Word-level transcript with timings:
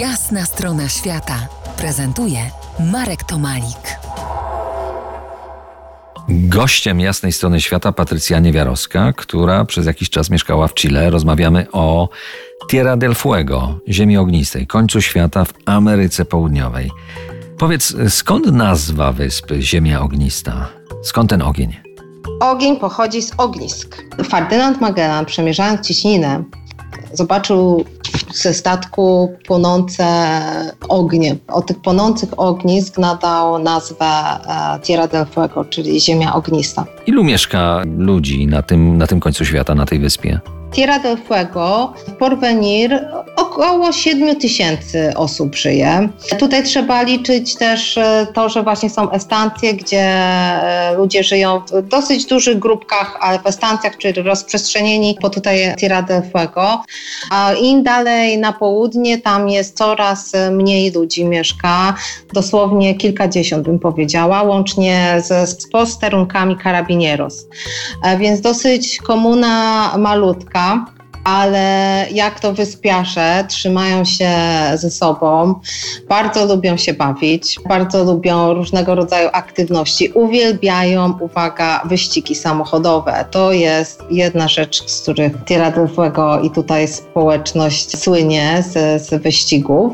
Jasna 0.00 0.44
strona 0.44 0.88
świata 0.88 1.48
prezentuje 1.76 2.38
Marek 2.92 3.24
Tomalik. 3.24 3.98
Gościem 6.28 7.00
jasnej 7.00 7.32
strony 7.32 7.60
świata 7.60 7.92
Patrycja 7.92 8.40
Niewiarowska, 8.40 9.12
która 9.12 9.64
przez 9.64 9.86
jakiś 9.86 10.10
czas 10.10 10.30
mieszkała 10.30 10.68
w 10.68 10.74
Chile. 10.74 11.10
Rozmawiamy 11.10 11.66
o 11.72 12.08
Tierra 12.70 12.96
del 12.96 13.14
Fuego, 13.14 13.78
ziemi 13.88 14.16
ognistej, 14.16 14.66
końcu 14.66 15.00
świata 15.00 15.44
w 15.44 15.52
Ameryce 15.66 16.24
Południowej. 16.24 16.90
Powiedz, 17.58 17.96
skąd 18.08 18.46
nazwa 18.46 19.12
wyspy 19.12 19.62
Ziemia 19.62 20.00
Ognista? 20.00 20.68
Skąd 21.02 21.30
ten 21.30 21.42
ogień? 21.42 21.76
Ogień 22.40 22.76
pochodzi 22.76 23.22
z 23.22 23.32
ognisk. 23.38 24.02
Ferdynand 24.30 24.80
Magellan, 24.80 25.26
przemierzając 25.26 25.86
ciśninę, 25.86 26.44
zobaczył 27.12 27.84
ze 28.34 28.54
statku 28.54 29.34
płonące 29.46 30.06
ognie. 30.88 31.36
Od 31.48 31.66
tych 31.66 31.80
płonących 31.80 32.40
ognisk 32.40 32.98
nadał 32.98 33.58
nazwę 33.58 34.04
e, 34.04 34.80
Tierra 34.82 35.06
del 35.06 35.26
Fuego, 35.26 35.64
czyli 35.64 36.00
Ziemia 36.00 36.34
Ognista. 36.34 36.86
Ilu 37.06 37.24
mieszka 37.24 37.82
ludzi 37.98 38.46
na 38.46 38.62
tym, 38.62 38.98
na 38.98 39.06
tym 39.06 39.20
końcu 39.20 39.44
świata, 39.44 39.74
na 39.74 39.86
tej 39.86 39.98
wyspie? 39.98 40.40
Tierra 40.72 40.98
del 40.98 41.16
Fuego, 41.16 41.92
Porvenir 42.18 43.08
około 43.36 43.92
7 43.92 44.36
tysięcy 44.36 45.12
osób 45.16 45.54
żyje. 45.54 46.08
Tutaj 46.38 46.62
trzeba 46.62 47.02
liczyć 47.02 47.54
też 47.54 47.98
e, 47.98 48.26
to, 48.34 48.48
że 48.48 48.62
właśnie 48.62 48.90
są 48.90 49.10
estancje, 49.10 49.74
gdzie 49.74 50.02
e, 50.02 50.94
ludzie 50.96 51.24
żyją 51.24 51.60
w 51.60 51.88
dosyć 51.88 52.26
dużych 52.26 52.58
grupkach, 52.58 53.18
ale 53.20 53.38
w 53.38 53.46
estancjach, 53.46 53.96
czyli 53.96 54.22
rozprzestrzenieni 54.22 55.18
po 55.20 55.30
tutaj 55.30 55.74
Tierra 55.78 56.02
del 56.02 56.22
Fuego. 56.32 56.82
A 57.30 57.52
im 57.52 57.82
dalej 57.82 58.38
na 58.38 58.52
południe, 58.52 59.18
tam 59.18 59.48
jest 59.48 59.76
coraz 59.76 60.32
mniej 60.50 60.92
ludzi 60.92 61.24
mieszka, 61.24 61.94
dosłownie 62.32 62.94
kilkadziesiąt 62.94 63.64
bym 63.64 63.78
powiedziała, 63.78 64.42
łącznie 64.42 65.22
ze, 65.24 65.46
z 65.46 65.70
posterunkami 65.70 66.56
carabinieros. 66.62 67.46
E, 68.04 68.18
więc 68.18 68.40
dosyć 68.40 68.98
komuna 68.98 69.92
malutka 69.98 70.55
пока. 70.56 70.95
Ale 71.26 72.06
jak 72.12 72.40
to 72.40 72.52
wyspiarze 72.52 73.44
trzymają 73.48 74.04
się 74.04 74.30
ze 74.74 74.90
sobą, 74.90 75.54
bardzo 76.08 76.46
lubią 76.46 76.76
się 76.76 76.94
bawić, 76.94 77.58
bardzo 77.68 78.04
lubią 78.04 78.54
różnego 78.54 78.94
rodzaju 78.94 79.28
aktywności, 79.32 80.08
uwielbiają, 80.14 81.18
uwaga, 81.20 81.82
wyścigi 81.84 82.34
samochodowe. 82.34 83.24
To 83.30 83.52
jest 83.52 84.02
jedna 84.10 84.48
rzecz, 84.48 84.90
z 84.90 85.02
których 85.02 85.32
Fuego 85.94 86.40
i 86.40 86.50
tutaj 86.50 86.88
społeczność 86.88 87.98
słynie 87.98 88.64
z, 88.68 89.02
z 89.02 89.22
wyścigów. 89.22 89.92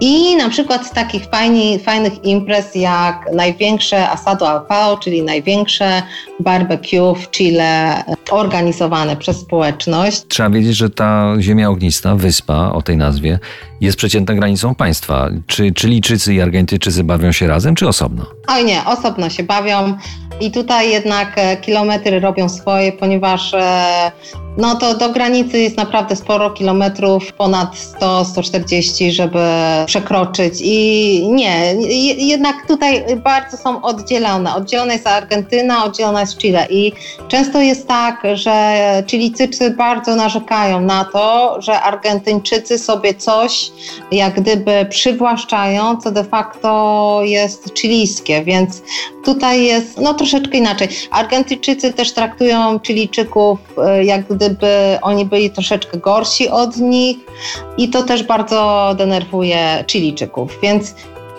I 0.00 0.36
na 0.36 0.48
przykład 0.48 0.86
z 0.86 0.90
takich 0.90 1.24
fajni, 1.24 1.78
fajnych 1.78 2.24
imprez 2.24 2.74
jak 2.74 3.32
największe 3.32 4.10
Asado 4.10 4.48
Alpao, 4.50 4.96
czyli 4.96 5.22
największe 5.22 6.02
barbecue 6.40 7.14
w 7.14 7.30
Chile 7.30 8.04
organizowane 8.30 9.16
przez 9.16 9.36
społeczność. 9.40 10.22
Trzeba 10.28 10.57
wiedzieć, 10.58 10.76
że 10.76 10.90
ta 10.90 11.34
ziemia 11.40 11.70
ognista, 11.70 12.14
wyspa 12.14 12.70
o 12.72 12.82
tej 12.82 12.96
nazwie, 12.96 13.38
jest 13.80 13.96
przeciętna 13.96 14.34
granicą 14.34 14.74
państwa. 14.74 15.28
Czy, 15.46 15.72
czy 15.72 15.88
Liczycy 15.88 16.34
i 16.34 16.40
Argentyńczycy 16.40 17.04
bawią 17.04 17.32
się 17.32 17.46
razem, 17.46 17.74
czy 17.74 17.88
osobno? 17.88 18.26
Oj 18.48 18.64
nie, 18.64 18.84
osobno 18.84 19.30
się 19.30 19.42
bawią. 19.42 19.96
I 20.40 20.50
tutaj 20.50 20.90
jednak 20.90 21.32
e, 21.36 21.56
kilometry 21.56 22.20
robią 22.20 22.48
swoje, 22.48 22.92
ponieważ 22.92 23.54
e, 23.54 24.12
no 24.58 24.74
to 24.74 24.94
do 24.94 25.08
granicy 25.08 25.58
jest 25.58 25.76
naprawdę 25.76 26.16
sporo 26.16 26.50
kilometrów, 26.50 27.32
ponad 27.32 27.76
100-140, 28.00 29.10
żeby 29.10 29.38
przekroczyć. 29.86 30.54
I 30.62 31.28
nie, 31.30 31.74
jednak 32.18 32.66
tutaj 32.66 33.04
bardzo 33.16 33.56
są 33.56 33.82
oddzielone. 33.82 34.54
Oddzielona 34.54 34.92
jest 34.92 35.06
Argentyna, 35.06 35.84
oddzielona 35.84 36.20
jest 36.20 36.38
Chile. 36.38 36.66
I 36.70 36.92
często 37.28 37.60
jest 37.60 37.88
tak, 37.88 38.22
że 38.34 38.78
Chilijczycy 39.10 39.70
bardzo 39.70 40.16
narzekają 40.16 40.80
na 40.80 41.04
to, 41.04 41.56
że 41.62 41.80
Argentyńczycy 41.80 42.78
sobie 42.78 43.14
coś 43.14 43.70
jak 44.12 44.40
gdyby 44.40 44.86
przywłaszczają, 44.90 45.96
co 45.96 46.10
de 46.10 46.24
facto 46.24 47.20
jest 47.24 47.78
chilijskie, 47.78 48.44
więc 48.44 48.82
tutaj 49.24 49.64
jest 49.64 50.00
no 50.00 50.14
troszeczkę 50.14 50.58
inaczej. 50.58 50.88
Argentyńczycy 51.10 51.92
też 51.92 52.12
traktują 52.12 52.80
Chilijczyków 52.80 53.58
e, 53.86 54.04
jak 54.04 54.24
gdyby 54.26 54.47
oni 55.02 55.24
byli 55.24 55.50
troszeczkę 55.50 55.98
gorsi 55.98 56.48
od 56.48 56.76
nich 56.76 57.16
i 57.78 57.88
to 57.88 58.02
też 58.02 58.22
bardzo 58.22 58.94
denerwuje 58.98 59.84
Chilijczyków, 59.90 60.58
więc 60.62 60.94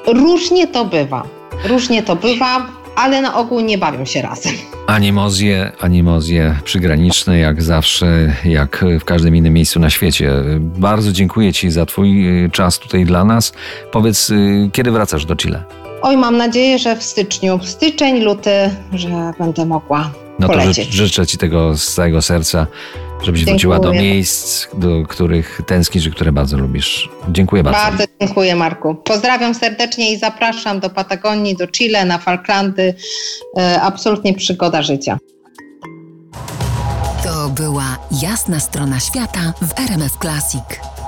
różnie 0.07 0.67
to 0.67 0.85
bywa. 0.85 1.23
Różnie 1.65 2.03
to 2.03 2.15
bywa, 2.15 2.65
ale 2.95 3.21
na 3.21 3.37
ogół 3.37 3.59
nie 3.59 3.77
bawią 3.77 4.05
się 4.05 4.21
razem. 4.21 4.53
Animozje, 4.87 5.71
animozje 5.79 6.55
przygraniczne, 6.63 7.39
jak 7.39 7.61
zawsze, 7.61 8.33
jak 8.45 8.85
w 8.99 9.03
każdym 9.03 9.35
innym 9.35 9.53
miejscu 9.53 9.79
na 9.79 9.89
świecie. 9.89 10.31
Bardzo 10.59 11.11
dziękuję 11.11 11.53
Ci 11.53 11.71
za 11.71 11.85
Twój 11.85 12.43
y, 12.45 12.49
czas 12.49 12.79
tutaj 12.79 13.05
dla 13.05 13.25
nas. 13.25 13.53
Powiedz, 13.91 14.29
y, 14.29 14.69
kiedy 14.73 14.91
wracasz 14.91 15.25
do 15.25 15.35
Chile? 15.35 15.63
Oj, 16.01 16.17
mam 16.17 16.37
nadzieję, 16.37 16.79
że 16.79 16.95
w 16.95 17.03
styczniu, 17.03 17.59
styczeń, 17.63 18.19
luty, 18.19 18.51
że 18.93 19.31
będę 19.39 19.65
mogła 19.65 20.11
no 20.39 20.47
polecieć. 20.47 20.88
to 20.88 20.94
życzę 20.94 21.27
Ci 21.27 21.38
tego 21.38 21.77
z 21.77 21.94
całego 21.94 22.22
serca, 22.22 22.67
żebyś 23.23 23.39
dziękuję. 23.39 23.53
wróciła 23.53 23.79
do 23.79 23.94
miejsc, 23.94 24.67
do 24.73 25.03
których 25.07 25.61
tęsknisz 25.66 26.05
i 26.05 26.11
które 26.11 26.31
bardzo 26.31 26.57
lubisz. 26.57 27.09
Dziękuję 27.29 27.63
bardzo. 27.63 27.79
Bardzo 27.79 28.03
dziękuję, 28.22 28.55
Marku. 28.55 28.95
Pozdrawiam 28.95 29.55
serdecznie 29.55 30.13
i 30.13 30.17
zapraszam 30.17 30.79
do 30.79 30.89
Patagonii, 30.89 31.55
do 31.55 31.67
Chile, 31.67 32.05
na 32.05 32.17
Falklandy. 32.17 32.94
E, 33.57 33.81
absolutnie 33.81 34.33
przygoda 34.33 34.81
życia. 34.81 35.17
To 37.23 37.50
była 37.50 37.97
jasna 38.21 38.59
strona 38.59 39.00
świata 39.00 39.53
w 39.61 39.79
RMF 39.79 40.17
Classic. 40.21 40.98